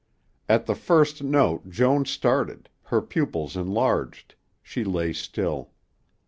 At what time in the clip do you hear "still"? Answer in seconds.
5.13-5.73